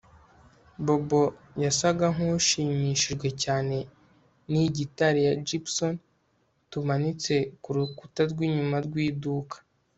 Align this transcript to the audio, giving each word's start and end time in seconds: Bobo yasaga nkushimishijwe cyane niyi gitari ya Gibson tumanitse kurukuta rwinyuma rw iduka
Bobo 0.85 1.23
yasaga 1.63 2.05
nkushimishijwe 2.15 3.27
cyane 3.43 3.77
niyi 4.49 4.69
gitari 4.77 5.19
ya 5.27 5.35
Gibson 5.47 5.93
tumanitse 6.71 7.35
kurukuta 7.63 8.21
rwinyuma 8.31 8.77
rw 8.87 8.95
iduka 9.09 9.55